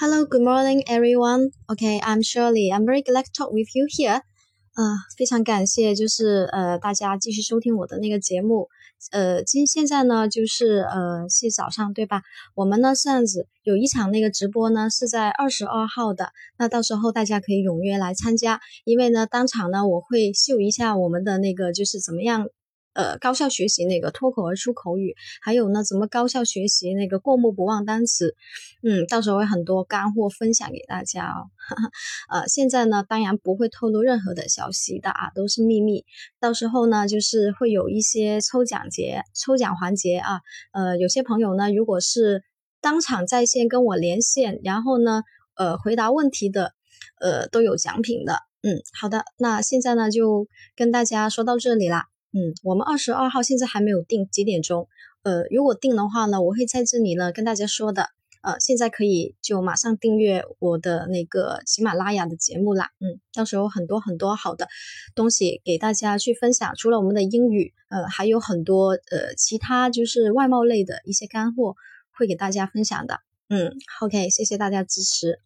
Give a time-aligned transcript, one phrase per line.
[0.00, 1.50] Hello, good morning, everyone.
[1.68, 2.72] OK, I'm Shirley.
[2.72, 4.22] I'm very glad to talk with you here.
[4.74, 8.68] 呃，非常感谢，就是呃，大家继续收听我的那个节目。
[9.10, 12.22] 呃，今现在呢，就是呃是早上对吧？
[12.54, 22.48] 我们呢这样子有一场那个直播呢是在二十二号的，那到时候大家可以踊跃来参加，因为呢当场呢我会秀一下我们的那个就是怎么样。
[22.94, 28.34] 呃，高效学习那个脱口而出口语，还有呢，怎么高效学习那个过目不忘单词？
[28.82, 31.50] 嗯，到时候会很多干货分享给大家哦。
[32.28, 36.04] 呃，现在呢，当然不会透露任何的消息的啊，都是秘密。
[36.38, 40.40] 到时候呢，就是会有一些抽奖节、抽奖环节啊。
[40.72, 42.42] 呃，有些朋友呢，如果是
[42.80, 45.22] 当场在线跟我连线，然后呢，
[45.54, 46.74] 呃，回答问题的，
[47.20, 48.34] 呃，都有奖品的。
[48.62, 52.11] 嗯，好的，那现在呢，就跟大家说到这里啦。
[52.32, 54.88] 嗯，我们二十二号现在还没有定几点钟，
[55.22, 58.08] 呃，如果定的话呢，我会在这里呢跟大家说的，
[58.40, 64.66] 呃，现在可以就马上订阅我的那个喜马拉雅的节目啦，嗯，到时候很多很多好的
[65.14, 71.76] 东西给大家去分享，除了我们的英语，呃，还有很多呃其他就是外贸类的一些干货
[72.10, 75.38] 会给大家分享的，嗯，OK，谢谢大家支持。